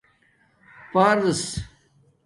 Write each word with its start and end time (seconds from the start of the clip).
پُرس 0.93 1.37